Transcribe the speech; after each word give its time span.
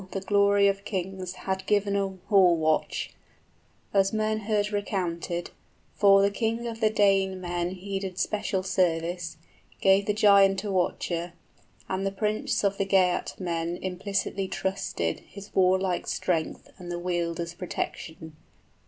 }5 0.01 0.09
The 0.13 0.21
Glory 0.21 0.67
of 0.67 0.83
Kings 0.83 1.33
had 1.33 1.63
given 1.67 1.95
a 1.95 2.17
hall 2.29 2.57
watch, 2.57 3.11
As 3.93 4.11
men 4.11 4.39
heard 4.39 4.71
recounted: 4.71 5.51
for 5.93 6.23
the 6.23 6.31
king 6.31 6.65
of 6.65 6.81
the 6.81 6.89
Danemen 6.89 7.75
He 7.75 7.99
did 7.99 8.17
special 8.17 8.63
service, 8.63 9.37
gave 9.79 10.07
the 10.07 10.13
giant 10.15 10.63
a 10.63 10.71
watcher: 10.71 11.33
And 11.87 12.03
the 12.03 12.11
prince 12.11 12.63
of 12.63 12.79
the 12.79 12.85
Geatmen 12.87 13.77
implicitly 13.83 14.47
trusted 14.47 15.17
{Beowulf 15.17 15.19
is 15.19 15.19
self 15.19 15.19
confident} 15.19 15.35
His 15.35 15.55
warlike 15.55 16.07
strength 16.07 16.71
and 16.79 16.91
the 16.91 16.97
Wielder's 16.97 17.53
protection. 17.53 18.35